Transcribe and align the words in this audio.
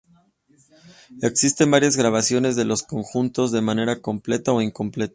Existen 1.21 1.69
varias 1.69 1.95
grabaciones 1.95 2.55
de 2.55 2.65
los 2.65 2.81
conjuntos, 2.81 3.51
de 3.51 3.61
manera 3.61 4.01
completa 4.01 4.51
o 4.51 4.59
incompleta. 4.59 5.09